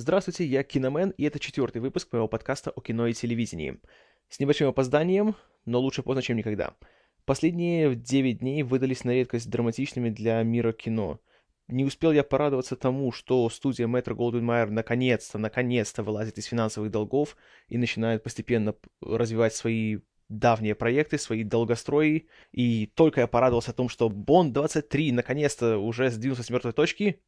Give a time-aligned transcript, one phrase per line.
[0.00, 3.80] Здравствуйте, я Киномен, и это четвертый выпуск моего подкаста о кино и телевидении.
[4.28, 6.76] С небольшим опозданием, но лучше поздно, чем никогда.
[7.24, 11.18] Последние 9 дней выдались на редкость драматичными для мира кино.
[11.66, 16.92] Не успел я порадоваться тому, что студия Metro Goldwyn Mayer наконец-то, наконец-то вылазит из финансовых
[16.92, 17.36] долгов
[17.66, 23.88] и начинает постепенно развивать свои давние проекты, свои долгострои, и только я порадовался о том,
[23.88, 27.20] что Bond 23 наконец-то уже сдвинулся с мертвой точки,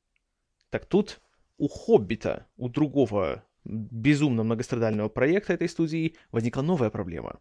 [0.71, 1.21] так тут
[1.61, 7.39] у Хоббита, у другого безумно многострадального проекта этой студии, возникла новая проблема.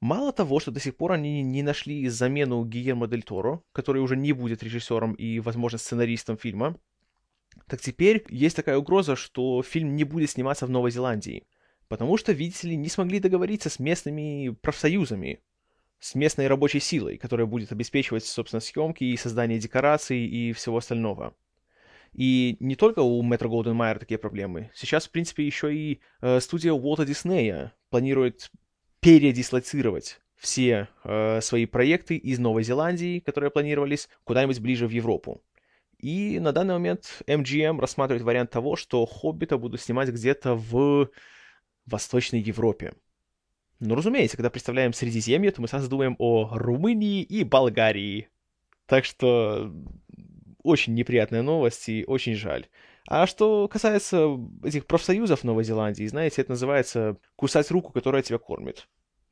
[0.00, 4.16] Мало того, что до сих пор они не нашли замену Гиермо Дель Торо, который уже
[4.16, 6.76] не будет режиссером и, возможно, сценаристом фильма,
[7.66, 11.46] так теперь есть такая угроза, что фильм не будет сниматься в Новой Зеландии.
[11.88, 15.40] Потому что, видите ли, не смогли договориться с местными профсоюзами,
[16.00, 21.34] с местной рабочей силой, которая будет обеспечивать, собственно, съемки и создание декораций и всего остального.
[22.14, 24.70] И не только у Metro Golden Mayer такие проблемы.
[24.74, 28.50] Сейчас, в принципе, еще и э, студия Уолта Диснея планирует
[29.00, 35.42] передислоцировать все э, свои проекты из Новой Зеландии, которые планировались, куда-нибудь ближе в Европу.
[35.98, 41.08] И на данный момент MGM рассматривает вариант того, что «Хоббита» будут снимать где-то в
[41.86, 42.94] Восточной Европе.
[43.80, 48.28] Ну, разумеется, когда представляем Средиземье, то мы сразу думаем о Румынии и Болгарии.
[48.86, 49.72] Так что
[50.64, 52.66] очень неприятная новость и очень жаль.
[53.06, 58.88] А что касается этих профсоюзов Новой Зеландии, знаете, это называется кусать руку, которая тебя кормит.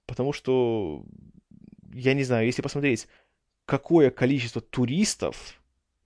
[0.06, 1.04] Потому что,
[1.92, 3.08] я не знаю, если посмотреть,
[3.64, 5.60] какое количество туристов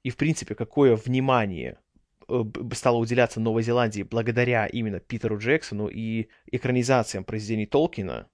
[0.05, 1.81] и, в принципе, какое внимание
[2.29, 8.29] э, стало уделяться Новой Зеландии благодаря именно Питеру Джексону и экранизациям произведений Толкина,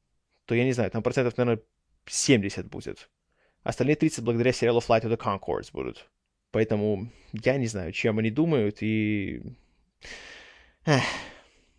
[0.44, 1.62] то я не знаю, там процентов, наверное,
[2.04, 3.08] 70 будет.
[3.62, 6.10] Остальные 30 благодаря сериалу Flight of the Concords будут.
[6.52, 9.42] Поэтому я не знаю, чем они думают, и...
[10.84, 11.02] Эх,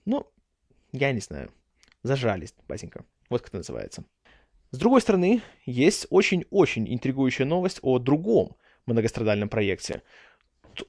[0.06, 0.28] ну,
[0.92, 1.52] я не знаю.
[2.02, 3.06] Зажались, батенька.
[3.30, 4.04] Вот как это называется.
[4.72, 8.56] С другой стороны, есть очень-очень интригующая новость о другом
[8.88, 10.02] многострадальном проекте.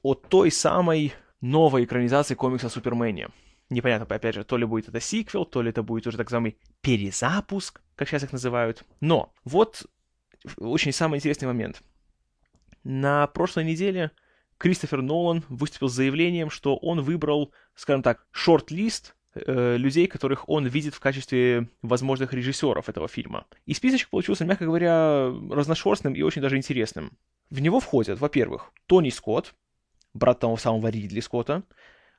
[0.02, 3.28] О той самой новой экранизации комикса Супермене.
[3.68, 6.56] Непонятно, опять же, то ли будет это сиквел, то ли это будет уже так называемый
[6.80, 8.82] перезапуск, как сейчас их называют.
[9.00, 9.86] Но вот
[10.56, 11.82] очень самый интересный момент—
[12.84, 14.10] на прошлой неделе
[14.58, 20.66] Кристофер Нолан выступил с заявлением, что он выбрал, скажем так, шорт-лист э, людей, которых он
[20.66, 23.46] видит в качестве возможных режиссеров этого фильма.
[23.66, 27.12] И списочек получился, мягко говоря, разношерстным и очень даже интересным.
[27.50, 29.54] В него входят, во-первых, Тони Скотт,
[30.12, 31.64] брат того самого Ридли Скотта,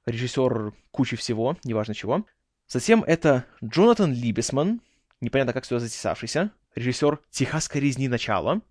[0.05, 2.25] режиссер кучи всего, неважно чего.
[2.67, 4.81] Затем это Джонатан Либесман,
[5.21, 8.07] непонятно как сюда затесавшийся, режиссер «Техасской резни.
[8.07, 8.61] Начало»,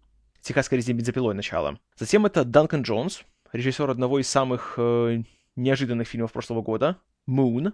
[0.44, 1.80] «Техасская резня бензопилой» начало.
[1.96, 3.22] Затем это Данкан Джонс,
[3.54, 5.22] режиссер одного из самых э,
[5.56, 7.72] неожиданных фильмов прошлого года, «Moon».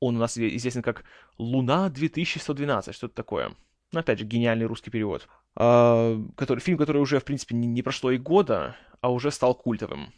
[0.00, 1.04] Он у нас известен как
[1.38, 3.52] «Луна 2112», что-то такое.
[3.92, 5.28] Ну, опять же, гениальный русский перевод.
[5.54, 9.54] Э, который, фильм, который уже, в принципе, не, не прошло и года, а уже стал
[9.54, 10.12] культовым.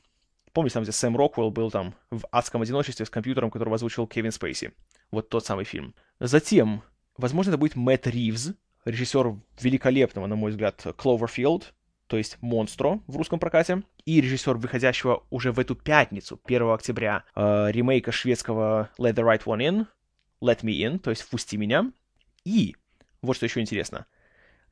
[0.55, 4.33] Помните, там, где Сэм Роквелл был там в адском одиночестве с компьютером, которого озвучил Кевин
[4.33, 4.73] Спейси.
[5.11, 5.95] Вот тот самый фильм.
[6.19, 6.83] Затем,
[7.19, 8.55] возможно, это будет Мэтт Ривз,
[8.87, 11.75] режиссер великолепного, на мой взгляд, Кловерфилд,
[12.11, 17.23] то есть «Монстро» в русском прокате, и режиссер выходящего уже в эту пятницу, 1 октября,
[17.37, 19.87] э, ремейка шведского «Let the Right One In»,
[20.43, 21.93] «Let Me In», то есть «Впусти меня».
[22.45, 22.75] И,
[23.23, 24.07] вот что еще интересно,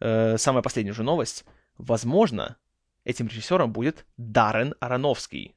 [0.00, 1.44] э, самая последняя уже новость,
[1.77, 2.56] возможно,
[3.04, 5.54] этим режиссером будет Даррен Аронофский.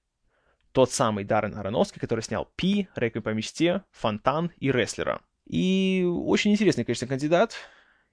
[0.74, 5.20] Тот самый Даррен Аронофский, который снял «Пи», «Реквием по мечте», «Фонтан» и «Рестлера».
[5.48, 7.56] И очень интересный, конечно, кандидат.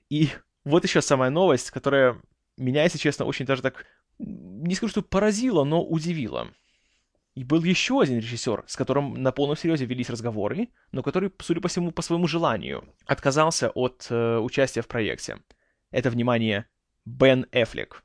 [0.09, 0.31] И
[0.65, 2.19] вот еще самая новость, которая
[2.59, 3.87] меня, если честно, очень даже так,
[4.19, 6.49] не скажу, что поразило, но удивило.
[7.35, 11.61] И был еще один режиссер, с которым на полном серьезе велись разговоры, но который, судя
[11.61, 15.39] по всему, по своему желанию отказался от э, участия в проекте.
[15.93, 16.67] Это, внимание,
[17.05, 18.03] Бен Эфлек.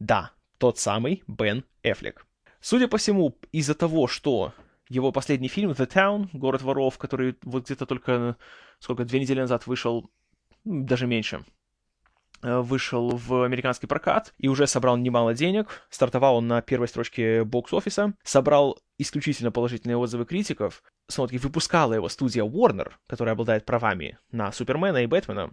[0.00, 2.26] Да, тот самый Бен Эфлек.
[2.60, 4.52] Судя по всему, из-за того, что
[4.88, 8.36] его последний фильм «The Town», «Город воров», который вот где-то только,
[8.80, 10.10] сколько, две недели назад вышел,
[10.64, 11.63] даже меньше, Э,
[12.44, 15.86] вышел в американский прокат и уже собрал немало денег.
[15.90, 20.82] Стартовал он на первой строчке бокс-офиса, собрал исключительно положительные отзывы критиков.
[21.08, 25.52] Смотри, выпускала его студия Warner, которая обладает правами на Супермена и Бэтмена,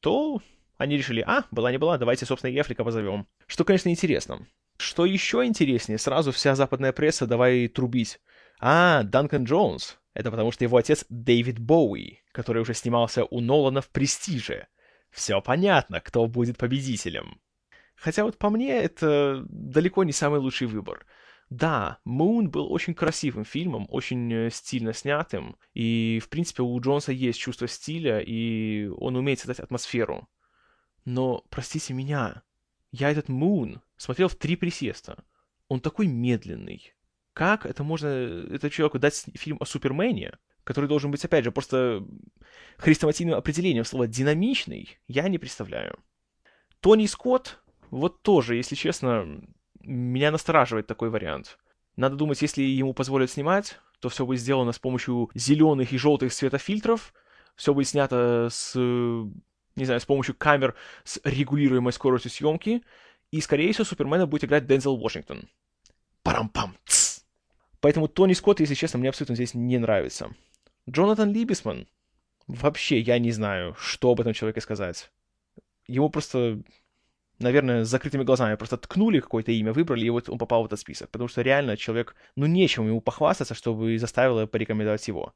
[0.00, 0.40] то
[0.76, 3.26] они решили, а, была не была, давайте, собственно, Ефрика позовем.
[3.46, 4.46] Что, конечно, интересно.
[4.76, 8.20] Что еще интереснее, сразу вся западная пресса давай трубить.
[8.60, 9.98] А, Данкан Джонс.
[10.14, 14.68] Это потому что его отец Дэвид Боуи, который уже снимался у Нолана в «Престиже»,
[15.14, 17.40] все понятно, кто будет победителем.
[17.94, 21.06] Хотя вот по мне это далеко не самый лучший выбор.
[21.50, 27.12] Да, Moon был очень красивым фильмом, очень э, стильно снятым, и, в принципе, у Джонса
[27.12, 30.28] есть чувство стиля, и он умеет создать атмосферу.
[31.04, 32.42] Но, простите меня,
[32.90, 35.22] я этот Moon смотрел в три присеста.
[35.68, 36.94] Он такой медленный.
[37.34, 42.04] Как это можно, это человеку дать фильм о Супермене, который должен быть, опять же, просто
[42.78, 45.98] хрестоматийным определением слова «динамичный», я не представляю.
[46.80, 49.40] Тони Скотт, вот тоже, если честно,
[49.80, 51.58] меня настораживает такой вариант.
[51.96, 56.32] Надо думать, если ему позволят снимать, то все будет сделано с помощью зеленых и желтых
[56.32, 57.14] светофильтров,
[57.56, 60.74] все будет снято с, не знаю, с помощью камер
[61.04, 62.82] с регулируемой скоростью съемки,
[63.30, 65.48] и, скорее всего, Супермена будет играть Дензел Вашингтон.
[66.22, 66.76] Парам-пам!
[67.80, 70.34] Поэтому Тони Скотт, если честно, мне абсолютно здесь не нравится.
[70.88, 71.88] Джонатан Либисман.
[72.46, 75.10] Вообще, я не знаю, что об этом человеке сказать.
[75.86, 76.62] Ему просто
[77.38, 80.80] наверное, с закрытыми глазами просто ткнули какое-то имя, выбрали, и вот он попал в этот
[80.80, 81.10] список.
[81.10, 85.34] Потому что реально человек, ну, нечем ему похвастаться, чтобы заставило порекомендовать его.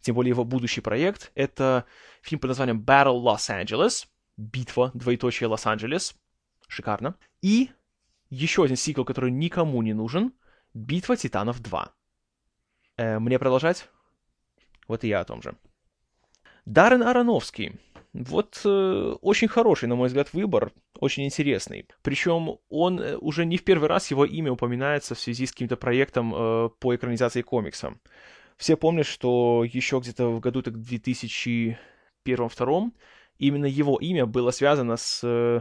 [0.00, 1.84] Тем более его будущий проект— это
[2.22, 4.06] фильм под названием Battle Los Angeles,
[4.36, 6.14] битва, двоеточие Лос-Анджелес,
[6.68, 7.16] шикарно.
[7.42, 7.70] И
[8.28, 10.32] еще один сиквел, который никому не нужен,
[10.74, 11.92] Битва Титанов 2.
[12.98, 13.88] Э, мне продолжать?
[14.88, 15.56] Вот и я о том же.
[16.64, 17.78] Даррен Аронофский
[18.16, 21.86] вот э, очень хороший, на мой взгляд, выбор, очень интересный.
[22.00, 25.76] Причем он э, уже не в первый раз его имя упоминается в связи с каким-то
[25.76, 27.94] проектом э, по экранизации комикса.
[28.56, 32.90] Все помнят, что еще где-то в году так 2001-2002
[33.38, 35.60] именно его имя было связано с э,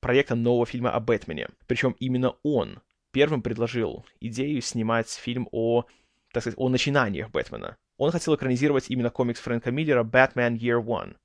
[0.00, 1.50] проектом нового фильма о Бэтмене.
[1.66, 2.80] Причем именно он
[3.10, 5.84] первым предложил идею снимать фильм о,
[6.32, 7.76] так сказать, о начинаниях Бэтмена.
[7.96, 11.16] Он хотел экранизировать именно комикс Фрэнка Миллера «Batman Year One»,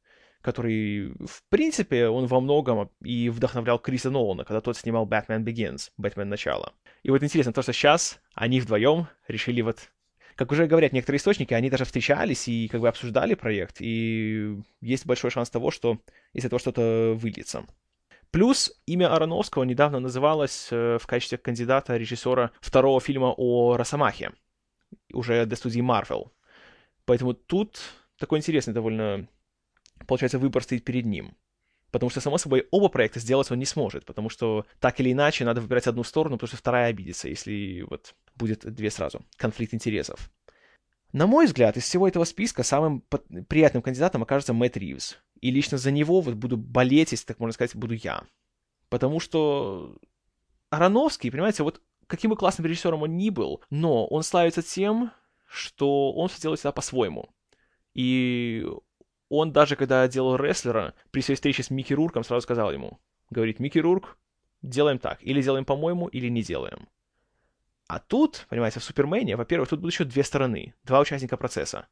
[0.42, 5.92] который, в принципе, он во многом и вдохновлял Криса Нолана, когда тот снимал Batman Begins,
[5.98, 6.74] Бэтмен Начало.
[7.04, 9.90] И вот интересно то, что сейчас они вдвоем решили вот
[10.36, 15.06] как уже говорят некоторые источники, они даже встречались и как бы обсуждали проект, и есть
[15.06, 16.00] большой шанс того, что
[16.32, 17.66] из этого что-то выльется.
[18.32, 24.32] Плюс имя Ароновского недавно называлось э, в качестве кандидата режиссера второго фильма о Росомахе,
[25.12, 26.30] уже для студии Marvel.
[27.10, 27.80] Поэтому тут
[28.20, 29.28] такой интересный довольно
[30.06, 31.36] получается, выбор стоит перед ним.
[31.90, 35.44] Потому что, само собой, оба проекта сделать он не сможет, потому что так или иначе
[35.44, 39.26] надо выбирать одну сторону, потому что вторая обидится, если вот будет две сразу.
[39.38, 40.32] Конфликт интересов.
[41.12, 43.02] На мой взгляд, из всего этого списка самым
[43.48, 45.18] приятным кандидатом окажется Мэтт Ривз.
[45.42, 48.22] И лично за него вот буду болеть, если так можно сказать, буду я.
[48.90, 49.98] Потому что
[50.70, 55.12] Ароновский, понимаете, вот каким бы классным режиссером он ни был, но он славится тем,
[55.50, 57.30] что он все делает всегда по-своему.
[57.94, 58.66] И
[59.30, 63.00] он даже, когда делал рестлера, при своей встрече с Микки Рурком сразу сказал ему,
[63.30, 64.18] говорит, Микки Рурк,
[64.62, 66.88] делаем так, или делаем по-моему, или не делаем.
[67.88, 71.88] А тут, понимаете, в Супермене, во-первых, тут будут еще две стороны, два участника процесса.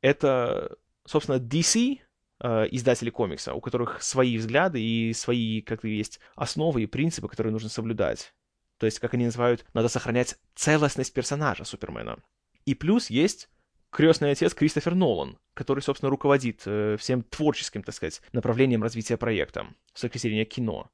[0.00, 1.98] Это, собственно, DC,
[2.38, 7.28] э, издатели комикса, у которых свои взгляды и свои, как то есть, основы и принципы,
[7.28, 8.32] которые нужно соблюдать.
[8.78, 12.22] То есть, как они называют, надо сохранять целостность персонажа Супермена.
[12.64, 13.48] И плюс есть
[13.90, 19.66] крестный отец Кристофер Нолан, который, собственно, руководит э, всем творческим, так сказать, направлением развития проекта
[19.94, 20.90] с точки зрения кино.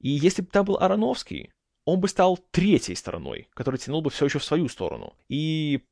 [0.00, 1.52] И если бы там был Ароновский,
[1.84, 5.14] он бы стал третьей стороной, который тянул бы все еще в свою сторону.
[5.28, 5.84] И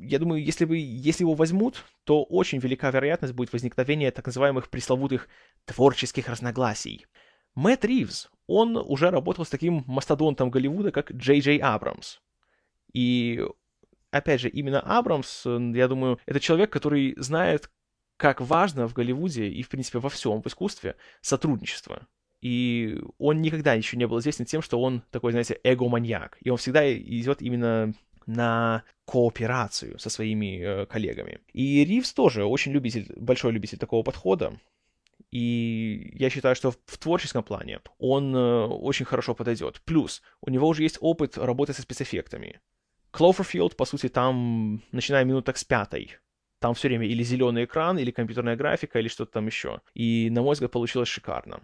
[0.00, 4.70] я думаю, если, бы, если его возьмут, то очень велика вероятность будет возникновения так называемых
[4.70, 5.28] пресловутых
[5.64, 7.06] творческих разногласий.
[7.54, 12.18] Мэтт Ривз, он уже работал с таким мастодонтом Голливуда, как Джей Джей Абрамс.
[12.92, 13.44] И
[14.14, 17.70] опять же, именно Абрамс, я думаю, это человек, который знает,
[18.16, 22.06] как важно в Голливуде и, в принципе, во всем в искусстве сотрудничество.
[22.40, 26.38] И он никогда еще не был известен тем, что он такой, знаете, эго-маньяк.
[26.42, 27.94] И он всегда идет именно
[28.26, 31.40] на кооперацию со своими э, коллегами.
[31.52, 34.58] И Ривз тоже очень любитель, большой любитель такого подхода.
[35.30, 39.80] И я считаю, что в творческом плане он э, очень хорошо подойдет.
[39.84, 42.60] Плюс у него уже есть опыт работы со спецэффектами.
[43.14, 46.18] Cloverfield, по сути, там, начиная минуток с пятой,
[46.58, 49.80] там все время или зеленый экран, или компьютерная графика, или что-то там еще.
[49.94, 51.62] И, на мой взгляд, получилось шикарно.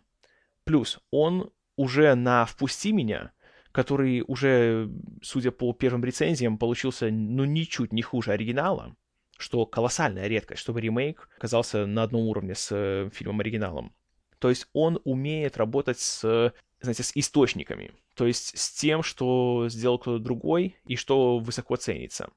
[0.64, 3.33] Плюс, он уже на «Впусти меня»,
[3.73, 4.90] который уже,
[5.23, 8.95] судя по первым рецензиям, получился, ну, ничуть не хуже оригинала,
[9.38, 13.95] что колоссальная редкость, чтобы ремейк оказался на одном уровне с э, фильмом-оригиналом.
[14.38, 19.99] То есть он умеет работать с знаете, с источниками, то есть с тем, что сделал
[19.99, 22.29] кто-то другой и что высоко ценится.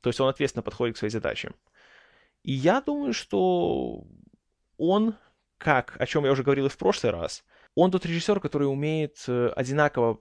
[0.00, 1.52] То есть он ответственно подходит к своей задаче.
[2.42, 4.04] И я думаю, что
[4.78, 5.14] он,
[5.56, 7.44] как, о чем я уже говорил и в прошлый раз,
[7.76, 10.18] он тот режиссер, который умеет э, одинаково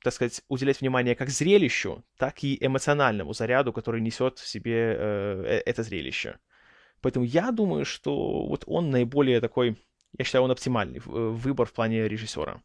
[0.00, 5.44] так сказать, уделять внимание как зрелищу, так и эмоциональному заряду, который несет в себе э,
[5.44, 6.38] э, это зрелище.
[7.00, 9.76] Поэтому я думаю, что вот он наиболее такой,
[10.16, 12.62] я считаю, он оптимальный э, выбор в плане режиссера.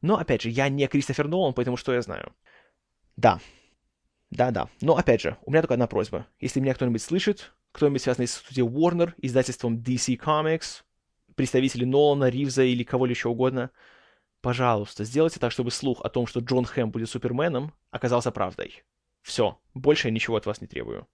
[0.00, 2.32] Но, опять же, я не Кристофер Нолан, поэтому что я знаю?
[3.16, 3.40] Да,
[4.30, 4.68] да-да.
[4.80, 6.26] Но, опять же, у меня только одна просьба.
[6.38, 10.82] Если меня кто-нибудь слышит, кто-нибудь связанный с студией Warner, издательством DC Comics,
[11.34, 13.70] представители Нолана, Ривза или кого еще угодно,
[14.40, 18.84] пожалуйста, сделайте так, чтобы слух о том, что Джон Хэм будет Суперменом, оказался правдой.
[19.22, 21.06] Все, больше я ничего от вас не требую.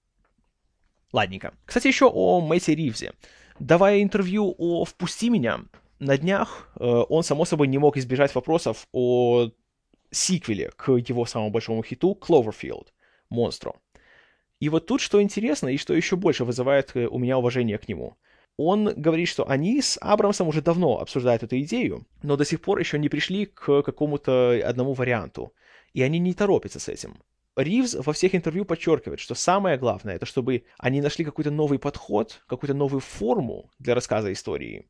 [1.12, 1.55] Ладненько.
[1.64, 3.12] Кстати, еще о Мэтти Ривзе.
[3.61, 5.61] Давая интервью о «Впусти меня»,
[5.98, 9.50] на днях э, он, само собой, не мог избежать вопросов о
[10.10, 12.88] сиквеле к его самому большому хиту «Cloverfield»
[13.30, 13.76] монстру.
[14.60, 17.88] И вот тут что интересно, и что еще больше вызывает э, у меня уважение к
[17.88, 18.16] нему.
[18.56, 22.78] Он говорит, что они с Абрамсом уже давно обсуждают эту идею, но до сих пор
[22.78, 25.52] еще не пришли к какому-то одному варианту.
[25.92, 27.18] И они не торопятся с этим.
[27.56, 32.42] Ривз во всех интервью подчеркивает, что самое главное, это чтобы они нашли какой-то новый подход,
[32.46, 34.86] какую-то новую форму для рассказа истории,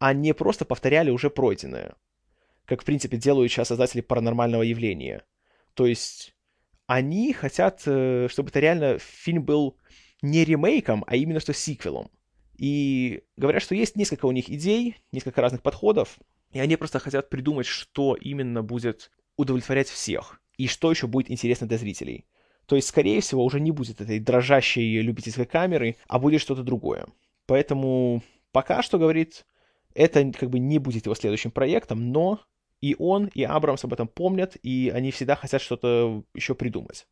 [0.00, 1.94] а не просто повторяли уже пройденное.
[2.64, 5.24] Как, в принципе, делают сейчас создатели паранормального явления.
[5.74, 6.34] То есть
[6.86, 9.76] они хотят, э, чтобы это реально фильм был
[10.22, 12.10] не ремейком, а именно что сиквелом.
[12.56, 16.18] И говорят, что есть несколько у них идей, несколько разных подходов,
[16.52, 21.66] и они просто хотят придумать, что именно будет удовлетворять всех, и что еще будет интересно
[21.66, 22.26] для зрителей.
[22.66, 27.06] То есть, скорее всего, уже не будет этой дрожащей любительской камеры, а будет что-то другое.
[27.46, 29.44] Поэтому пока что, говорит,
[29.94, 32.40] это как бы не будет его следующим проектом, но
[32.80, 37.06] и он, и Абрамс об этом помнят, и они всегда хотят что-то еще придумать.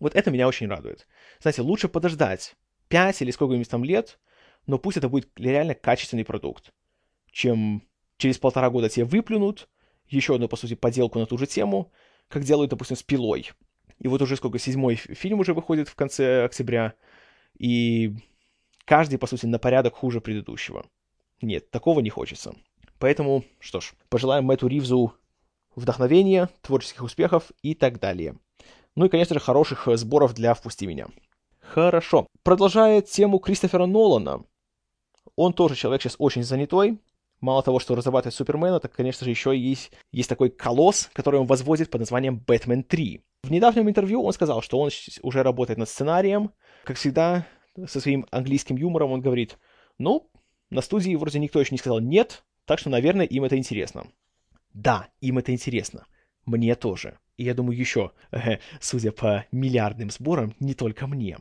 [0.00, 1.06] Вот это меня очень радует.
[1.40, 2.54] Знаете, лучше подождать
[2.88, 4.18] 5 или сколько-нибудь там лет,
[4.66, 6.72] но пусть это будет реально качественный продукт,
[7.30, 7.82] чем
[8.18, 9.68] через полтора года тебе выплюнут
[10.08, 11.92] еще одну, по сути, поделку на ту же тему,
[12.28, 13.50] как делают, допустим, с «Пилой».
[13.98, 16.94] И вот уже сколько, седьмой фильм уже выходит в конце октября,
[17.58, 18.14] и
[18.84, 20.86] каждый, по сути, на порядок хуже предыдущего.
[21.40, 22.54] Нет, такого не хочется.
[22.98, 25.14] Поэтому, что ж, пожелаем Мэтту Ривзу
[25.76, 28.36] вдохновения, творческих успехов и так далее.
[28.96, 31.06] Ну и, конечно же, хороших э, сборов для «Впусти меня».
[31.60, 32.26] Хорошо.
[32.42, 34.44] Продолжая тему Кристофера Нолана.
[35.36, 36.98] Он тоже человек сейчас очень занятой.
[37.40, 41.46] Мало того, что разрабатывает Супермена, так, конечно же, еще есть, есть такой колосс, который он
[41.46, 43.20] возводит под названием «Бэтмен 3».
[43.44, 44.90] В недавнем интервью он сказал, что он
[45.22, 46.50] уже работает над сценарием.
[46.82, 47.46] Как всегда,
[47.86, 49.56] со своим английским юмором он говорит,
[49.98, 50.28] ну,
[50.70, 54.06] на студии вроде никто еще не сказал «нет», так что, наверное, им это интересно.
[54.74, 56.06] Да, им это интересно.
[56.44, 57.18] Мне тоже.
[57.38, 58.12] И я думаю, еще,
[58.80, 61.38] судя по миллиардным сборам, не только мне.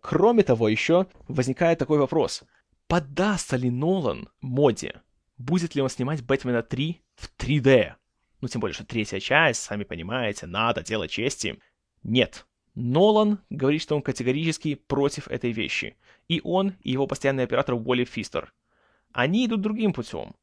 [0.00, 2.44] Кроме того, еще возникает такой вопрос.
[2.86, 5.02] Поддастся ли Нолан моде?
[5.36, 7.94] Будет ли он снимать Бэтмена 3 в 3D?
[8.40, 11.60] Ну, тем более, что третья часть, сами понимаете, надо делать чести.
[12.02, 12.46] Нет.
[12.74, 15.96] Нолан говорит, что он категорически против этой вещи.
[16.28, 18.54] И он, и его постоянный оператор Уолли Фистер.
[19.12, 20.34] Они идут другим путем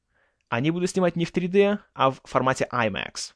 [0.50, 3.34] они будут снимать не в 3D, а в формате IMAX.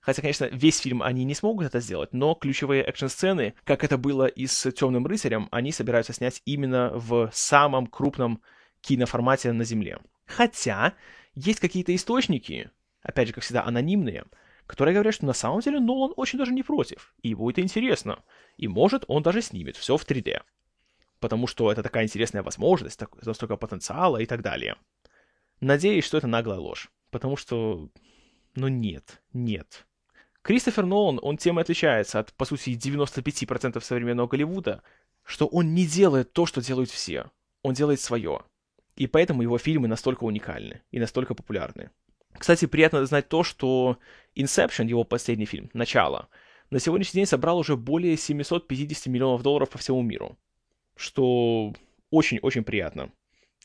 [0.00, 4.26] Хотя, конечно, весь фильм они не смогут это сделать, но ключевые экшн-сцены, как это было
[4.26, 8.40] и с «Темным рыцарем», они собираются снять именно в самом крупном
[8.80, 9.98] киноформате на Земле.
[10.24, 10.94] Хотя,
[11.34, 12.70] есть какие-то источники,
[13.02, 14.24] опять же, как всегда, анонимные,
[14.66, 18.20] которые говорят, что на самом деле Нолан очень даже не против, и ему это интересно.
[18.56, 20.40] И может он даже снимет все в 3D.
[21.20, 24.76] Потому что это такая интересная возможность, так, столько потенциала и так далее.
[25.60, 26.90] Надеюсь, что это наглая ложь.
[27.10, 27.90] Потому что...
[28.54, 29.86] Ну нет, нет.
[30.42, 34.82] Кристофер Нолан, он тем и отличается от, по сути, 95% современного Голливуда,
[35.22, 37.30] что он не делает то, что делают все.
[37.62, 38.42] Он делает свое.
[38.96, 41.90] И поэтому его фильмы настолько уникальны и настолько популярны.
[42.38, 43.98] Кстати, приятно знать то, что
[44.34, 46.28] Inception, его последний фильм, «Начало»,
[46.70, 50.38] на сегодняшний день собрал уже более 750 миллионов долларов по всему миру.
[51.00, 51.72] Что
[52.10, 53.10] очень-очень приятно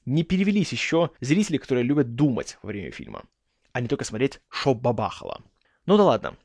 [0.06, 3.26] не перевелись еще зрители, которые любят думать во время фильма,
[3.74, 5.44] а не только смотреть шоу бабахала.
[5.86, 6.38] Ну да ладно.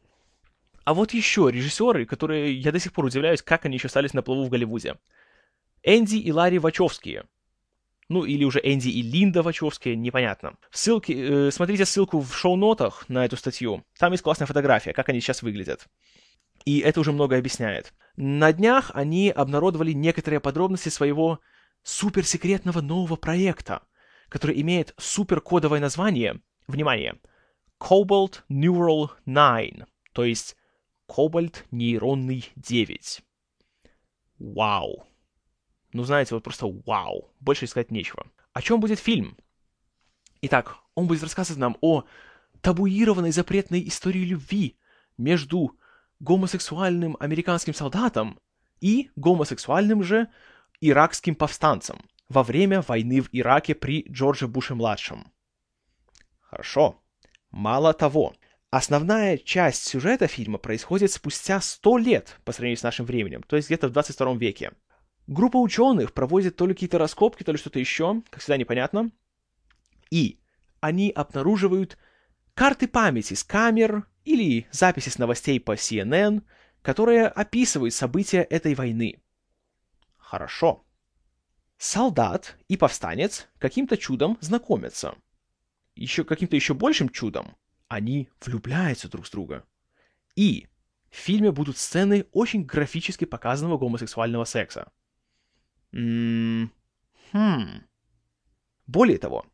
[0.84, 4.22] А вот еще режиссеры, которые я до сих пор удивляюсь, как они еще остались на
[4.22, 4.96] плаву в Голливуде.
[5.84, 7.24] Энди и Ларри Вачовские.
[8.08, 10.56] Ну, или уже Энди и Линда Вачовские, непонятно.
[10.72, 13.84] Ссылки, э, смотрите ссылку в шоу-нотах на эту статью.
[13.96, 15.86] Там есть классная фотография, как они сейчас выглядят.
[16.70, 17.92] И это уже много объясняет.
[18.14, 21.40] На днях они обнародовали некоторые подробности своего
[21.82, 23.82] суперсекретного нового проекта,
[24.28, 27.18] который имеет суперкодовое название, внимание,
[27.80, 30.56] Cobalt Neural 9, то есть
[31.08, 33.20] Кобальт нейронный 9.
[34.38, 35.08] Вау.
[35.92, 37.34] Ну, знаете, вот просто вау.
[37.40, 38.28] Больше сказать нечего.
[38.52, 39.36] О чем будет фильм?
[40.40, 42.04] Итак, он будет рассказывать нам о
[42.60, 44.78] табуированной запретной истории любви
[45.18, 45.76] между
[46.20, 48.38] гомосексуальным американским солдатам
[48.80, 50.28] и гомосексуальным же
[50.80, 55.32] иракским повстанцам во время войны в Ираке при Джордже Буше-младшем.
[56.40, 57.02] Хорошо.
[57.50, 58.34] Мало того,
[58.70, 63.68] основная часть сюжета фильма происходит спустя 100 лет по сравнению с нашим временем, то есть
[63.68, 64.72] где-то в 22 веке.
[65.26, 69.10] Группа ученых проводит то ли какие-то раскопки, то ли что-то еще, как всегда непонятно,
[70.10, 70.40] и
[70.80, 71.98] они обнаруживают
[72.54, 76.42] карты памяти с камер или записи с новостей по CNN,
[76.82, 79.22] которые описывают события этой войны.
[80.16, 80.84] Хорошо.
[81.78, 85.16] Солдат и повстанец каким-то чудом знакомятся.
[85.94, 87.56] Еще каким-то еще большим чудом
[87.88, 89.64] они влюбляются друг с друга.
[90.36, 90.68] И
[91.10, 94.92] в фильме будут сцены очень графически показанного гомосексуального секса.
[95.92, 96.72] М
[97.32, 97.82] хм.
[98.86, 99.44] Более того,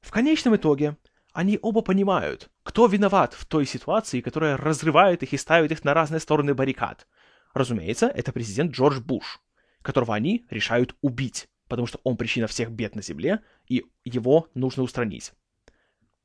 [0.00, 0.96] в конечном итоге
[1.34, 5.92] они оба понимают, кто виноват в той ситуации, которая разрывает их и ставит их на
[5.92, 7.08] разные стороны баррикад.
[7.52, 9.40] Разумеется, это президент Джордж Буш,
[9.82, 14.84] которого они решают убить, потому что он причина всех бед на Земле, и его нужно
[14.84, 15.32] устранить.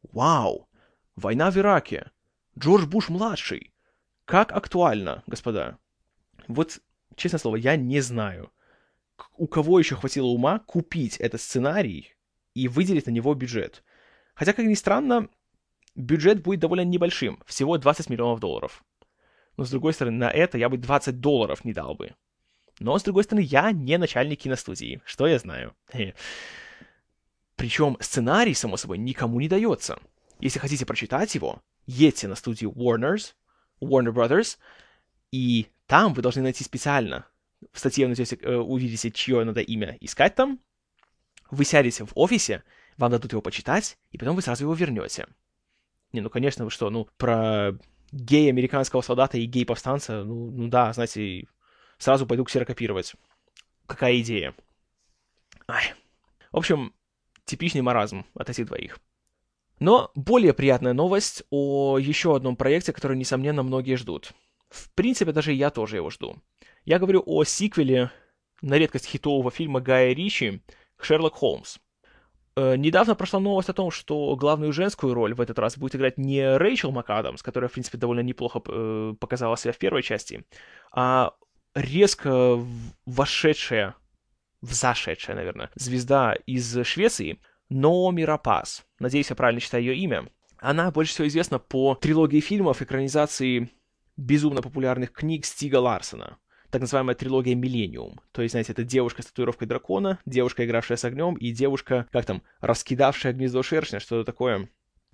[0.04, 0.70] Вау!
[1.16, 2.12] Война в Ираке.
[2.58, 3.74] Джордж Буш-младший.
[4.25, 5.80] Как актуально, господа.
[6.48, 6.82] Вот,
[7.16, 8.51] честное слово, я не знаю,
[9.38, 12.13] у кого еще хватило ума купить этот сценарий
[12.54, 13.84] и выделить на него бюджет.
[14.39, 15.27] Хотя, как ни странно,
[15.96, 18.86] бюджет будет довольно небольшим, всего 20 миллионов долларов.
[19.58, 22.15] Но, с другой стороны, на это я бы 20 долларов не дал бы.
[22.79, 25.75] Но, с другой стороны, я не начальник киностудии, что я знаю.
[27.58, 30.00] Причем сценарий, само собой, никому не дается.
[30.39, 33.34] Если хотите прочитать его, едьте на студию Warner's,
[33.81, 34.58] Warner Brothers,
[35.34, 37.27] и там вы должны найти специально.
[37.74, 40.62] В статье вы найдете, э, увидите, чье надо имя искать там.
[41.51, 42.63] Вы сядете в офисе,
[43.00, 45.25] вам дадут его почитать, и потом вы сразу его вернете.
[46.12, 47.77] Не, ну, конечно, вы что, ну, про
[48.12, 51.48] гей американского солдата и гей-повстанца, ну, ну да, знаете,
[51.98, 53.13] сразу пойду ксерокопировать.
[53.86, 54.53] Какая идея?
[55.68, 55.94] Ай.
[56.51, 56.94] В общем,
[57.46, 59.00] типичный маразм от этих двоих.
[59.79, 64.33] Но более приятная новость о еще одном проекте, который, несомненно, многие ждут.
[64.70, 66.35] В принципе, даже я тоже его жду.
[66.83, 68.12] Я говорю о сиквеле
[68.62, 70.62] на редкость хитового фильма Гая Ричи
[71.00, 71.77] «Шерлок Холмс».
[72.55, 76.18] Э, недавно прошла новость о том, что главную женскую роль в этот раз будет играть
[76.18, 80.46] не Рэйчел МакАдамс, которая, в принципе, довольно неплохо э, показала себя в первой части,
[80.92, 81.33] а
[81.75, 82.59] резко
[83.05, 83.96] вошедшая,
[84.62, 87.40] взошедшая, наверное, звезда из Швеции
[87.72, 88.85] Noomi Рапас.
[89.00, 90.27] Надеюсь, я правильно читаю ее имя.
[90.57, 93.70] Она больше всего известна по трилогии фильмов, экранизации
[94.18, 96.38] безумно популярных книг Стига Ларсона
[96.72, 98.20] так называемая трилогия Миллениум.
[98.32, 102.25] То есть, знаете, это девушка с татуировкой дракона, девушка, игравшая с огнем, и девушка, как
[102.25, 104.70] там, раскидавшая гнездо шершня, что-то такое.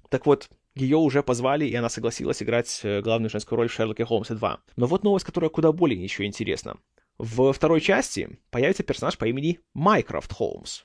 [0.09, 4.05] Так вот, ее уже позвали, и она согласилась играть э, главную женскую роль в Шерлоке
[4.05, 4.59] Холмсе 2.
[4.75, 6.77] Но вот новость, которая куда более еще интересна.
[7.17, 10.83] В второй части появится персонаж по имени Майкрофт Холмс.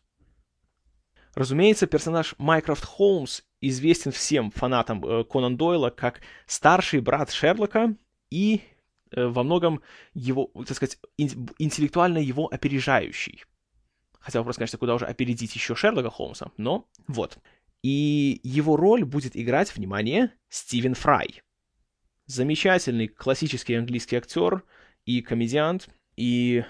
[1.35, 7.97] Разумеется, персонаж Майкрофт Холмс известен всем фанатам э, Конан Дойла как старший брат Шерлока
[8.31, 8.63] и
[9.13, 9.83] во многом
[10.15, 13.45] его, так сказать, интеллектуально его опережающий.
[14.21, 17.39] Хотя вопрос, конечно, куда уже опередить еще Шерлока Холмса, но вот.
[17.83, 21.43] И его роль будет играть, внимание, Стивен Фрай.
[22.27, 24.63] Замечательный классический английский актер
[25.07, 26.65] и комедиант, и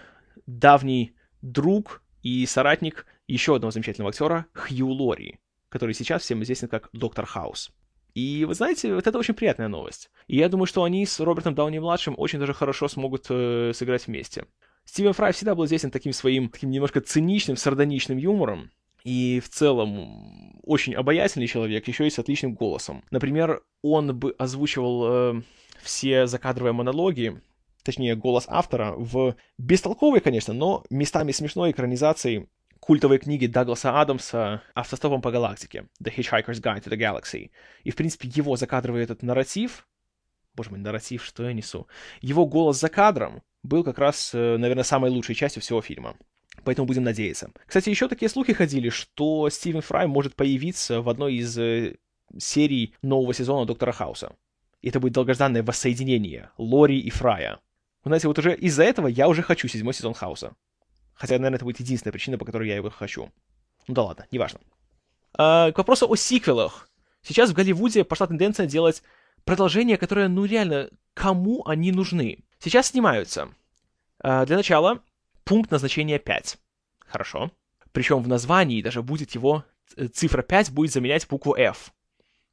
[0.46, 6.88] давний друг и соратник еще одного замечательного актера Хью Лори, который сейчас всем известен как
[6.92, 7.72] Доктор Хаус.
[8.14, 10.11] И вы знаете, вот это очень приятная новость.
[10.27, 14.46] И я думаю, что они с Робертом Дауни-младшим очень даже хорошо смогут э, сыграть вместе.
[14.85, 18.70] Стивен Фрай всегда был известен таким своим, таким немножко циничным, сардоничным юмором.
[19.05, 23.03] И в целом очень обаятельный человек, еще и с отличным голосом.
[23.11, 25.05] Например, он бы озвучивал
[25.37, 25.42] э,
[25.83, 27.40] все закадровые монологи,
[27.83, 32.49] точнее, голос автора в бестолковой, конечно, но местами смешной экранизации
[32.90, 37.53] культовой книги Дагласа Адамса «Автостопом по галактике» «The Hitchhiker's Guide to the Galaxy».
[37.85, 39.87] И, в принципе, его закадровый этот нарратив,
[40.57, 41.87] боже мой, нарратив, что я несу,
[42.20, 46.16] его голос за кадром был как раз, э, наверное, самой лучшей частью всего фильма.
[46.64, 47.53] Поэтому будем надеяться.
[47.64, 51.94] Кстати, еще такие слухи ходили, что Стивен Фрай может появиться в одной из э,
[52.38, 54.35] серий нового сезона Доктора Хауса.
[54.83, 57.61] И это будет долгожданное воссоединение Лори и Фрая.
[58.03, 60.57] Вы знаете, вот уже из-за этого я уже хочу седьмой сезон Хауса.
[61.21, 63.31] Хотя, наверное, это будет единственная причина, по которой я его хочу.
[63.87, 64.59] Ну да ладно, неважно.
[65.35, 66.89] А, к вопросу о сиквелах.
[67.21, 69.03] Сейчас в Голливуде пошла тенденция делать
[69.45, 72.39] продолжения, которые, ну реально, кому они нужны.
[72.59, 73.51] Сейчас снимаются.
[74.19, 75.03] А, для начала,
[75.45, 76.57] пункт назначения 5.
[77.01, 77.51] Хорошо.
[77.93, 79.65] Причем в названии даже будет его
[79.99, 81.93] э, цифра 5 будет заменять букву F.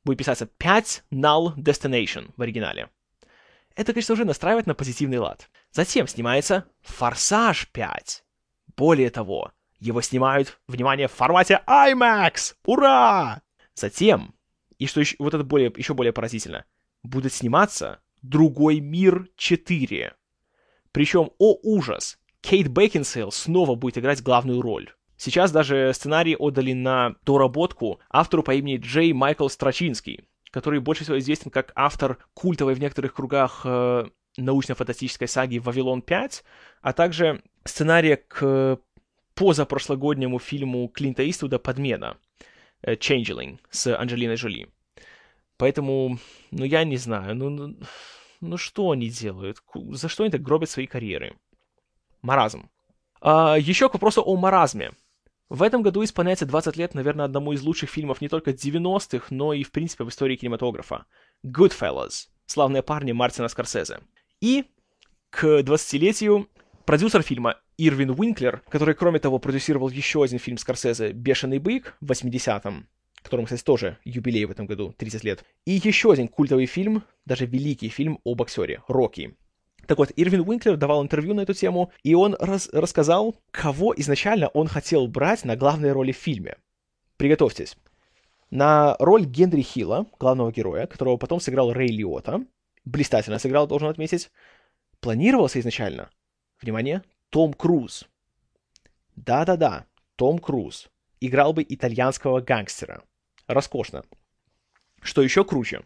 [0.03, 2.89] Будет писаться 5 Null Destination в оригинале.
[3.77, 5.49] Это, конечно, уже настраивает на позитивный лад.
[5.71, 8.23] Затем снимается «Форсаж 5».
[8.77, 12.53] Более того, его снимают, внимание, в формате IMAX!
[12.63, 13.41] Ура!
[13.73, 14.35] Затем,
[14.77, 16.65] и что еще, вот это более, еще более поразительно,
[17.01, 20.13] будет сниматься «Другой мир 4».
[20.91, 24.93] Причем, о ужас, Кейт Бекинсейл снова будет играть главную роль.
[25.17, 31.17] Сейчас даже сценарий отдали на доработку автору по имени Джей Майкл Страчинский, который больше всего
[31.17, 34.05] известен как автор культовой в некоторых кругах э,
[34.37, 36.43] научно-фантастической саги «Вавилон 5»,
[36.81, 38.79] а также сценария к
[39.35, 42.17] позапрошлогоднему фильму Клинта Иствуда «Подмена»
[42.81, 44.67] э, «Changeling» с Анджелиной Жоли.
[45.57, 46.19] Поэтому,
[46.51, 47.77] ну, я не знаю, ну, ну,
[48.41, 49.57] ну что они делают?
[49.91, 51.37] За что они так гробят свои карьеры?
[52.21, 52.69] Маразм.
[53.21, 54.91] А, еще к вопросу о маразме.
[55.49, 59.53] В этом году исполняется 20 лет, наверное, одному из лучших фильмов не только 90-х, но
[59.53, 61.05] и, в принципе, в истории кинематографа.
[61.45, 62.27] Goodfellas.
[62.45, 64.01] Славные парни Мартина Скорсезе.
[64.41, 64.65] И
[65.29, 66.49] к 20-летию
[66.87, 72.09] продюсер фильма Ирвин Уинклер, который, кроме того, продюсировал еще один фильм Скорсезе «Бешеный бык» в
[72.09, 72.87] 80-м,
[73.21, 77.45] которому, кстати, тоже юбилей в этом году, 30 лет, и еще один культовый фильм, даже
[77.45, 79.35] великий фильм о боксере «Рокки».
[79.85, 84.47] Так вот, Ирвин Уинклер давал интервью на эту тему, и он раз рассказал, кого изначально
[84.47, 86.55] он хотел брать на главной роли в фильме.
[87.17, 87.75] Приготовьтесь.
[88.49, 92.45] На роль Генри Хилла, главного героя, которого потом сыграл Рэй Лиота,
[92.85, 94.31] блистательно сыграл, должен отметить,
[95.01, 96.09] планировался изначально,
[96.61, 98.07] внимание, Том Круз.
[99.15, 100.89] Да-да-да, Том Круз.
[101.19, 103.03] Играл бы итальянского гангстера.
[103.47, 104.03] Роскошно.
[105.01, 105.81] Что еще круче,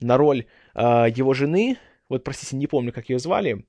[0.00, 3.66] на роль э, его жены вот, простите, не помню, как ее звали.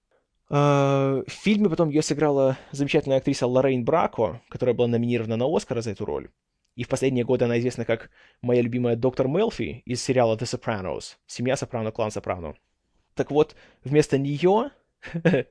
[0.47, 5.81] Uh, в фильме потом ее сыграла замечательная актриса Лоррейн Брако, которая была номинирована на Оскар
[5.81, 6.29] за эту роль.
[6.75, 8.11] И в последние годы она известна как
[8.43, 11.15] моя любимая доктор Мелфи из сериала The Sopranos.
[11.25, 12.53] Семья Сопрано, клан Сопрано.
[13.15, 14.69] Так вот, вместо нее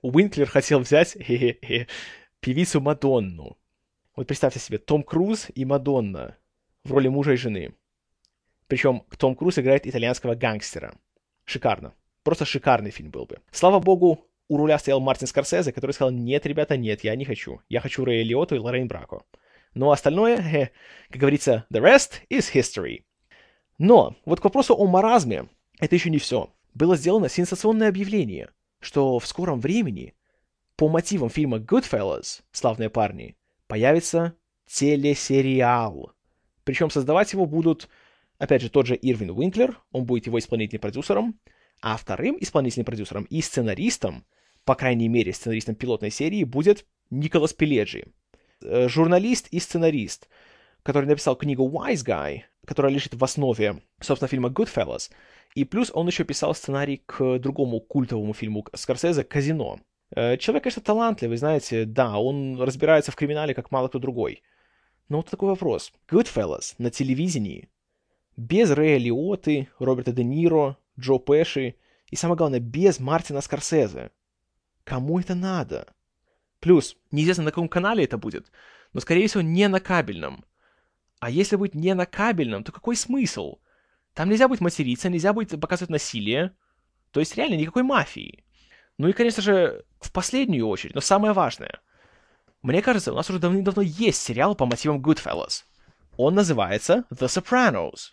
[0.02, 1.16] Уинклер хотел взять
[2.40, 3.58] певицу Мадонну.
[4.16, 6.36] Вот представьте себе, Том Круз и Мадонна
[6.84, 7.74] в роли мужа и жены.
[8.66, 10.94] Причем Том Круз играет итальянского гангстера.
[11.44, 11.94] Шикарно.
[12.22, 13.40] Просто шикарный фильм был бы.
[13.50, 17.60] Слава богу, у руля стоял Мартин Скорсезе, который сказал, нет, ребята, нет, я не хочу.
[17.68, 19.24] Я хочу Рэя Лиоту и Лоррейн Брако.
[19.74, 20.70] Но остальное,
[21.10, 23.04] как говорится, the rest is history.
[23.78, 25.48] Но вот к вопросу о маразме,
[25.80, 26.50] это еще не все.
[26.74, 28.50] Было сделано сенсационное объявление,
[28.84, 30.14] что в скором времени
[30.76, 36.12] по мотивам фильма Goodfellas, «Славные парни», появится телесериал.
[36.64, 37.88] Причем создавать его будут,
[38.38, 41.38] опять же, тот же Ирвин Уинклер, он будет его исполнительным продюсером,
[41.80, 44.24] а вторым исполнительным продюсером и сценаристом,
[44.64, 48.06] по крайней мере, сценаристом пилотной серии, будет Николас Пеледжи.
[48.62, 50.28] Э, журналист и сценарист,
[50.82, 55.10] который написал книгу Wise Guy, которая лежит в основе, собственно, фильма Goodfellas.
[55.54, 59.80] И плюс он еще писал сценарий к другому культовому фильму Скорсезе «Казино».
[60.10, 64.42] Э, человек, конечно, талантливый, знаете, да, он разбирается в криминале, как мало кто другой.
[65.08, 65.92] Но вот такой вопрос.
[66.08, 67.68] Goodfellas на телевидении
[68.36, 71.76] без Рэя Лиоты, Роберта Де Ниро, Джо Пэши
[72.08, 74.10] и, самое главное, без Мартина Скорсезе.
[74.84, 75.92] Кому это надо?
[76.60, 78.50] Плюс, неизвестно на каком канале это будет,
[78.92, 80.44] но, скорее всего, не на кабельном.
[81.20, 83.58] А если будет не на кабельном, то какой смысл?
[84.14, 86.52] Там нельзя будет материться, нельзя будет показывать насилие.
[87.10, 88.44] То есть реально никакой мафии.
[88.96, 91.80] Ну и, конечно же, в последнюю очередь, но самое важное.
[92.62, 95.64] Мне кажется, у нас уже давным-давно есть сериал по мотивам Goodfellas.
[96.16, 98.12] Он называется The Sopranos.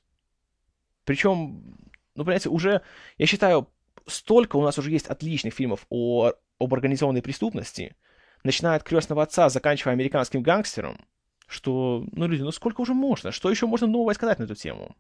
[1.06, 1.78] Причем
[2.16, 2.82] ну, понимаете, уже,
[3.18, 3.70] я считаю,
[4.06, 7.96] столько у нас уже есть отличных фильмов о, об организованной преступности,
[8.44, 11.06] начиная от «Крестного отца», заканчивая «Американским гангстером»,
[11.48, 13.32] что, ну, люди, ну сколько уже можно?
[13.32, 14.96] Что еще можно нового сказать на эту тему?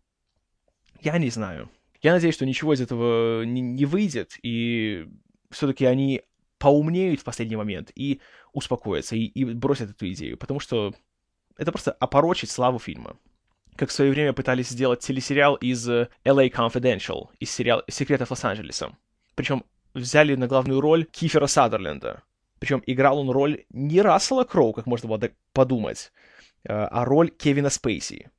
[1.01, 1.69] Я не знаю.
[2.01, 5.07] Я надеюсь, что ничего из этого не, не выйдет, и
[5.49, 6.21] все-таки они
[6.57, 8.21] поумнеют в последний момент и
[8.53, 10.93] успокоятся, и, и бросят эту идею, потому что
[11.57, 13.17] это просто опорочить славу фильма
[13.75, 18.95] как в свое время пытались сделать телесериал из э, LA Confidential, из сериала «Секретов Лос-Анджелеса».
[19.35, 22.23] Причем взяли на главную роль Кифера Садерленда.
[22.59, 26.11] Причем играл он роль не Рассела Кроу, как можно было подумать,
[26.63, 28.29] э, а роль Кевина Спейси.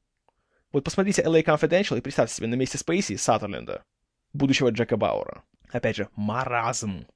[0.72, 3.84] Вот посмотрите LA Confidential и представьте себе на месте Спейси Садерленда,
[4.32, 5.44] будущего Джека Бауэра.
[5.70, 7.06] Опять же, маразм.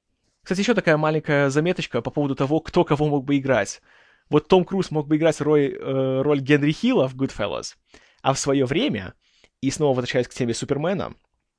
[0.43, 3.81] Кстати, еще такая маленькая заметочка по поводу того, кто кого мог бы играть.
[4.29, 7.75] Вот Том Круз мог бы играть роль, э, роль Генри Хилла в Goodfellas,
[8.21, 9.13] а в свое время,
[9.61, 11.15] и снова возвращаясь к теме Супермена,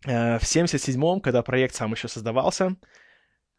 [0.06, 2.76] э, в 77-м, когда проект сам еще создавался,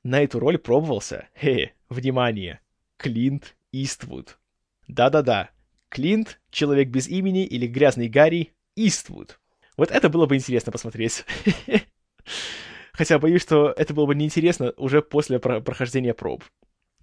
[0.03, 2.61] на эту роль пробовался, хе, внимание,
[2.97, 4.39] Клинт Иствуд.
[4.87, 5.49] Да-да-да,
[5.89, 9.39] Клинт, Человек без имени или Грязный Гарри Иствуд.
[9.77, 11.25] Вот это было бы интересно посмотреть.
[12.93, 16.43] Хотя боюсь, что это было бы неинтересно уже после про- прохождения проб.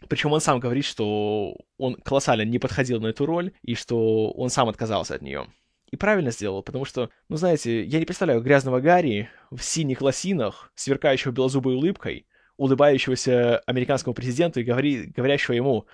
[0.08, 4.50] Причем он сам говорит, что он колоссально не подходил на эту роль, и что он
[4.50, 5.46] сам отказался от нее.
[5.90, 10.70] И правильно сделал, потому что, ну знаете, я не представляю грязного Гарри в синих лосинах,
[10.74, 15.86] сверкающего белозубой улыбкой, улыбающегося американскому президенту и говори, говорящего ему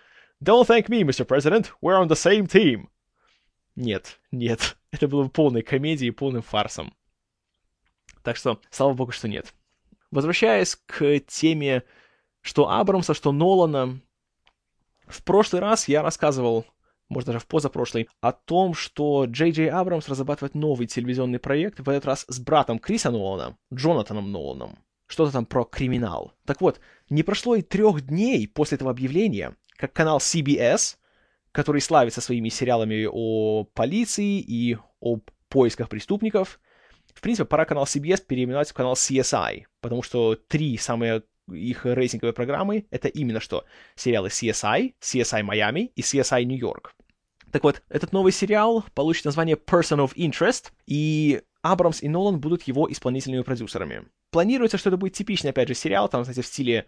[0.42, 1.24] «Don't thank me, Mr.
[1.24, 2.88] President, we're on the same team!»
[3.76, 6.94] Нет, нет, это было бы полной комедией, полным фарсом.
[8.22, 9.54] Так что, слава богу, что нет.
[10.10, 11.84] Возвращаясь к теме
[12.42, 14.00] что Абрамса, что Нолана,
[15.06, 16.66] в прошлый раз я рассказывал,
[17.08, 21.88] может даже в позапрошлый, о том, что Джей Джей Абрамс разрабатывает новый телевизионный проект, в
[21.88, 24.78] этот раз с братом Криса Нолана, Джонатаном Ноланом.
[25.06, 26.32] Что-то там про криминал.
[26.46, 30.96] Так вот, не прошло и трех дней после этого объявления, как канал CBS,
[31.50, 35.18] который славится своими сериалами о полиции и о
[35.48, 36.60] поисках преступников,
[37.12, 42.32] в принципе, пора канал CBS переименовать в канал CSI, потому что три самые их рейтинговые
[42.32, 43.64] программы— это именно что
[43.96, 46.94] сериалы CSI, CSI Miami и CSI New York.
[47.50, 52.62] Так вот, этот новый сериал получит название Person of Interest, и Абрамс и Нолан будут
[52.68, 54.04] его исполнительными продюсерами.
[54.30, 56.86] Планируется, что это будет типичный, опять же, сериал, там, знаете, в стиле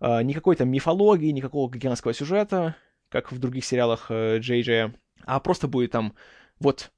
[0.00, 2.76] никакой там мифологии, никакого гигантского сюжета,
[3.08, 6.14] как в других сериалах э, Джей Джея, а просто будет там
[6.58, 6.90] вот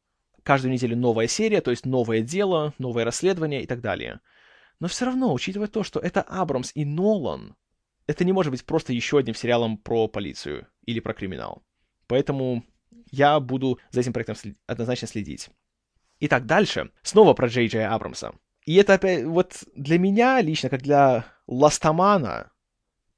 [0.42, 4.20] каждую неделю новая серия, то есть новое дело, новое расследование и так далее.
[4.80, 7.56] Но все равно, учитывая то, что это Абрамс и Нолан,
[8.06, 11.62] это не может быть просто еще одним сериалом про полицию или про криминал.
[12.06, 12.64] Поэтому
[13.10, 14.56] я буду за этим проектом след...
[14.66, 15.50] однозначно следить.
[16.20, 16.90] Итак, дальше.
[17.02, 18.34] Снова про Джей Джей Абрамса.
[18.64, 22.50] И это опять, вот для меня лично, как для Ластомана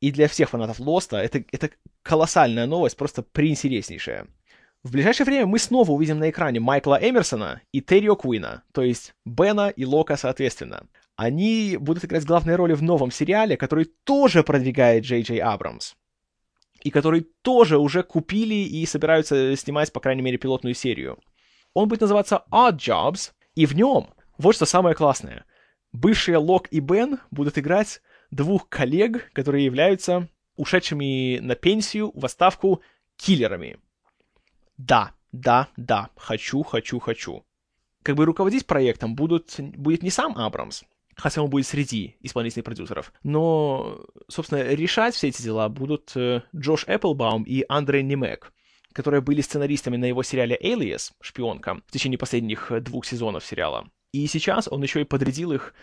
[0.01, 1.71] и для всех фанатов Лоста, это, это
[2.03, 4.27] колоссальная новость, просто преинтереснейшая.
[4.83, 9.15] В ближайшее время мы снова увидим на экране Майкла Эмерсона и Террио Куина, то есть
[9.27, 10.87] Бена и Лока соответственно.
[11.17, 15.95] Они будут играть главные роли в новом сериале, который тоже продвигает Джей Джей Абрамс
[16.83, 21.19] и который тоже уже купили и собираются снимать, по крайней мере, пилотную серию.
[21.75, 25.45] Он будет называться Odd Jobs, и в нем, вот что самое классное,
[25.93, 32.83] бывшие Лок и Бен будут играть двух коллег, которые являются ушедшими на пенсию, в отставку
[33.17, 33.79] киллерами.
[34.77, 37.45] Да, да, да, хочу, хочу, хочу.
[38.03, 40.85] Как бы руководить проектом будут, будет не сам Абрамс,
[41.17, 43.13] хотя он будет среди исполнительных продюсеров.
[43.23, 48.53] Но, собственно, решать все эти дела будут э, Джош Эпплбаум и Андрей Немек,
[48.93, 53.89] которые были сценаристами на его сериале «Alias», «Шпионка», в течение последних э, двух сезонов сериала.
[54.13, 55.75] И сейчас он еще и подрядил их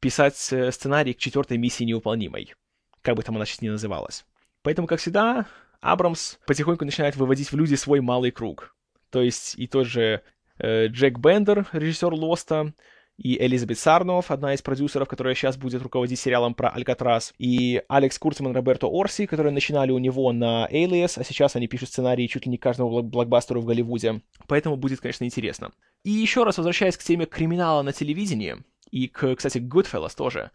[0.00, 2.54] писать э, сценарий к четвертой миссии невыполнимой,
[3.02, 4.24] как бы там она сейчас ни называлась.
[4.62, 5.46] Поэтому, как всегда,
[5.80, 8.74] Абрамс потихоньку начинает выводить в люди свой малый круг.
[9.10, 10.22] То есть и тот же
[10.58, 12.72] э, Джек Бендер, режиссер Лоста,
[13.18, 18.18] и Элизабет Сарнов, одна из продюсеров, которая сейчас будет руководить сериалом про Алькатрас, и Алекс
[18.18, 22.44] Курцман, Роберто Орси, которые начинали у него на Alias, а сейчас они пишут сценарии чуть
[22.44, 24.20] ли не каждому блокбастеру в Голливуде.
[24.46, 25.72] Поэтому будет, конечно, интересно.
[26.04, 28.56] И еще раз возвращаясь к теме криминала на телевидении,
[28.96, 30.50] и, к, кстати, Goodfellas тоже,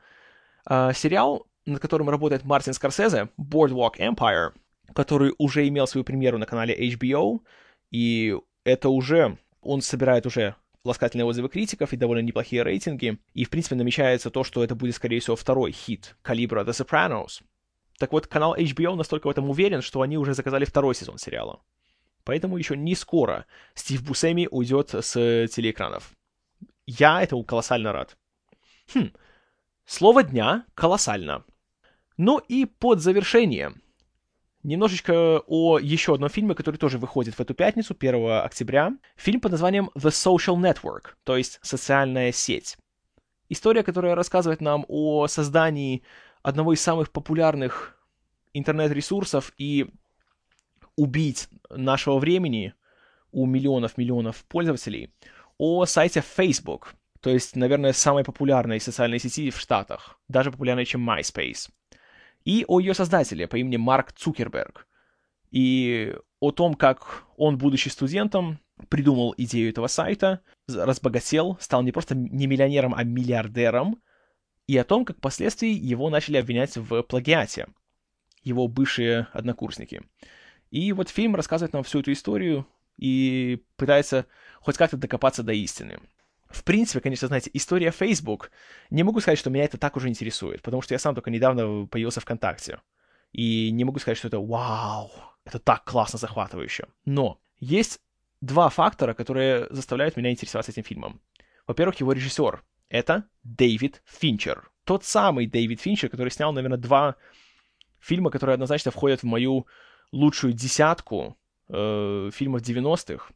[0.68, 4.54] э, сериал, над которым работает Мартин Скорсезе, Boardwalk Empire,
[4.96, 7.42] который уже имел свою премьеру на канале HBO,
[7.92, 13.20] и это уже, он собирает уже ласкательные отзывы критиков и довольно неплохие рейтинги.
[13.36, 17.44] И, в принципе, намечается то, что это будет, скорее всего, второй хит калибра The Sopranos.
[18.00, 21.62] Так вот, канал HBO настолько в этом уверен, что они уже заказали второй сезон сериала.
[22.24, 25.14] Поэтому еще не скоро Стив Бусеми уйдет с
[25.48, 26.12] телеэкранов.
[26.88, 28.18] Я этому колоссально рад.
[28.94, 29.12] Хм.
[29.86, 31.44] Слово дня— колоссально.
[32.18, 33.74] Ну и под завершение
[34.64, 38.92] Немножечко о еще одном фильме, который тоже выходит в эту пятницу, 1 октября.
[39.16, 42.78] Фильм под названием The Social Network, то есть «Социальная сеть».
[43.50, 46.04] История, которая рассказывает нам о создании
[46.44, 47.98] одного из самых популярных
[48.54, 49.88] интернет-ресурсов и
[50.96, 52.76] убить нашего времени
[53.32, 55.12] у миллионов-миллионов пользователей,
[55.58, 61.10] о сайте Facebook, то есть, наверное, самой популярной социальной сети в Штатах, даже популярной, чем
[61.10, 61.70] MySpace
[62.46, 64.88] и о ее создателе по имени Марк Цукерберг.
[65.52, 72.16] И о том, как он, будучи студентом, придумал идею этого сайта, разбогател, стал не просто
[72.16, 74.02] не миллионером, а миллиардером,
[74.68, 77.68] и о том, как впоследствии его начали обвинять в плагиате,
[78.44, 80.04] его бывшие однокурсники.
[80.72, 82.66] И вот фильм рассказывает нам всю эту историю
[82.98, 84.26] и пытается
[84.62, 86.00] хоть как-то докопаться до истины.
[86.52, 88.52] В принципе, конечно, знаете, история Facebook,
[88.90, 91.86] не могу сказать, что меня это так уже интересует, потому что я сам только недавно
[91.88, 92.80] появился ВКонтакте.
[93.32, 95.12] И не могу сказать, что это вау,
[95.46, 96.88] это так классно захватывающе.
[97.06, 98.02] Но есть
[98.42, 101.22] два фактора, которые заставляют меня интересоваться этим фильмом.
[101.68, 102.64] Во-первых, его режиссер.
[102.90, 104.70] Это Дэвид Финчер.
[104.84, 107.16] тот самый Дэвид Финчер, который снял, наверное, два
[108.00, 109.66] фильма, которые однозначно входят в мою
[110.12, 111.38] лучшую десятку
[111.70, 113.34] э, фильмов 90-х.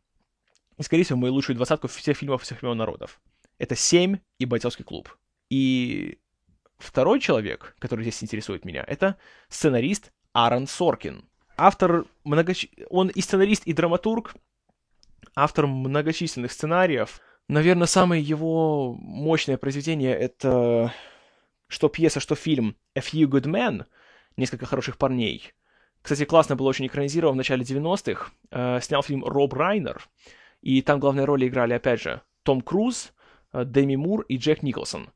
[0.77, 3.21] И, скорее всего, мою лучшую двадцатку всех фильмов всех времен народов.
[3.57, 5.15] Это «Семь» и «Бойцовский клуб».
[5.49, 6.19] И
[6.77, 11.25] второй человек, который здесь интересует меня, это сценарист Аарон Соркин.
[11.57, 12.67] Автор многоч...
[12.89, 14.35] Он и сценарист, и драматург,
[15.35, 17.21] автор многочисленных сценариев.
[17.47, 20.93] Наверное, самое его мощное произведение— это
[21.67, 23.85] что пьеса, что фильм «A Few Good Men»,
[24.38, 25.53] «Несколько хороших парней».
[26.01, 28.31] Кстати, классно было очень экранизировано в начале 90-х.
[28.51, 30.03] Э, снял фильм Роб Райнер,
[30.65, 33.13] и там главные роли играли, опять же, том Круз,
[33.54, 35.12] э, Дэми Мур и Джек Николсон.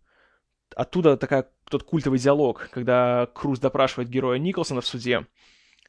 [0.76, 5.26] Оттуда такая, тот культовый диалог, когда Круз допрашивает героя Николсона в суде.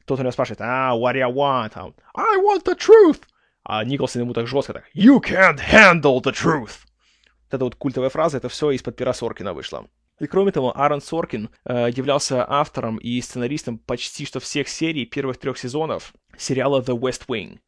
[0.05, 1.93] Тот у него спрашивает, а, what do you want?
[2.15, 3.21] I want the truth!
[3.63, 6.79] А Николсон ему так жестко так, you can't handle the truth!
[7.45, 9.85] Вот эта вот культовая фраза, это все из-под пера Соркина вышло.
[10.19, 15.37] И кроме того, Аарон Соркин э, являлся автором и сценаристом почти что всех серий первых
[15.37, 17.59] трех сезонов сериала The West Wing,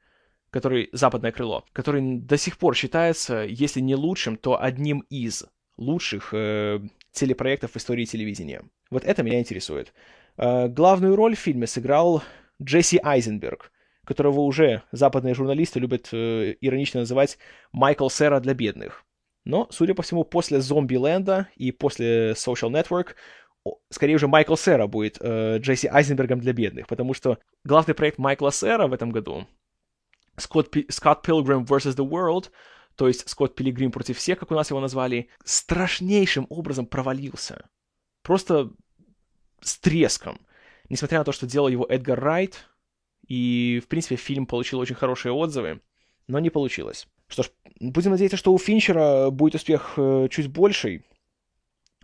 [0.54, 5.46] который «Западное крыло», который до сих пор считается, если не лучшим, то одним из
[5.78, 6.80] лучших э,
[7.12, 8.62] телепроектов в истории телевидения.
[8.92, 9.94] Вот это меня интересует.
[10.38, 12.22] Э, главную роль в фильме сыграл
[12.62, 13.72] Джесси Айзенберг,
[14.06, 17.40] которого уже западные журналисты любят э, иронично называть
[17.72, 19.06] «Майкл Сера для бедных».
[19.46, 23.16] Но, судя по всему, после Зомби-ленда и после Social Network
[23.90, 28.52] скорее уже Майкл Сера будет э, Джесси Айзенбергом для бедных, потому что главный проект Майкла
[28.52, 29.48] Сера в этом году
[30.38, 30.86] Скотт, Пи...
[30.90, 31.96] Скотт Пилгрим vs.
[31.96, 32.52] The World,
[32.96, 37.70] то есть Скотт Пилигрим против всех, как у нас его назвали, страшнейшим образом провалился.
[38.22, 38.72] Просто
[39.62, 40.40] с треском.
[40.90, 42.68] Несмотря на то, что делал его Эдгар Райт,
[43.28, 45.82] и, в принципе, фильм получил очень хорошие отзывы,
[46.28, 47.08] но не получилось.
[47.28, 51.06] Что ж, будем надеяться, что у Финчера будет успех э, чуть больший,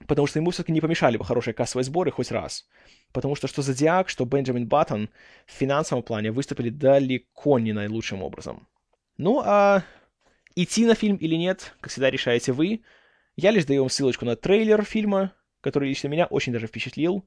[0.09, 2.67] потому что ему все-таки не помешали бы хорошие кассовые сборы хоть раз.
[3.13, 5.09] Потому что что Зодиак, что Бенджамин Баттон
[5.45, 8.67] в финансовом плане выступили далеко не наилучшим образом.
[9.17, 9.83] Ну, а
[10.55, 12.81] идти на фильм или нет, как всегда, решаете вы.
[13.35, 17.23] Я лишь даю вам ссылочку на трейлер фильма, который лично меня очень даже впечатлил.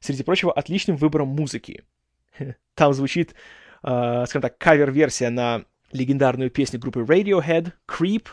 [0.00, 1.84] Среди прочего, отличным выбором музыки.
[2.74, 8.26] Там звучит, э, скажем так, кавер-версия на легендарную песню группы Radiohead «Creep»,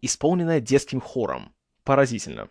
[0.00, 1.52] исполненная детским хором.
[1.82, 2.48] Поразительно.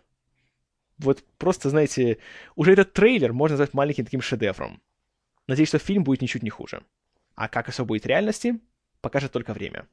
[0.98, 2.18] Вот просто, знаете,
[2.56, 4.80] уже этот трейлер можно назвать маленьким таким шедевром.
[5.46, 6.82] Надеюсь, что фильм будет ничуть не хуже.
[7.34, 8.60] А как все будет в реальности,
[9.00, 9.86] покажет только время.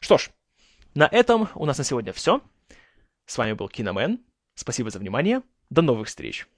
[0.00, 0.30] Что ж,
[0.94, 2.42] на этом у нас на сегодня все.
[3.26, 4.20] С вами был Киномен.
[4.54, 5.42] Спасибо за внимание.
[5.70, 6.48] До новых встреч.